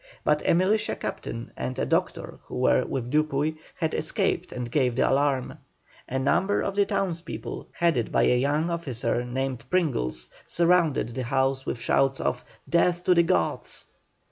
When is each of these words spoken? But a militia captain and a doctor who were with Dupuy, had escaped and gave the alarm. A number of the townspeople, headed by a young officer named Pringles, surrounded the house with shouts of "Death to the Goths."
But 0.23 0.41
a 0.49 0.55
militia 0.55 0.95
captain 0.95 1.51
and 1.55 1.77
a 1.77 1.85
doctor 1.85 2.39
who 2.45 2.57
were 2.57 2.85
with 2.85 3.11
Dupuy, 3.11 3.57
had 3.75 3.93
escaped 3.93 4.51
and 4.51 4.71
gave 4.71 4.95
the 4.95 5.07
alarm. 5.07 5.59
A 6.09 6.17
number 6.17 6.59
of 6.59 6.73
the 6.75 6.87
townspeople, 6.87 7.67
headed 7.73 8.11
by 8.11 8.23
a 8.23 8.35
young 8.35 8.71
officer 8.71 9.23
named 9.23 9.65
Pringles, 9.69 10.31
surrounded 10.47 11.09
the 11.09 11.21
house 11.25 11.67
with 11.67 11.77
shouts 11.77 12.19
of 12.19 12.43
"Death 12.67 13.03
to 13.03 13.13
the 13.13 13.21
Goths." 13.21 13.85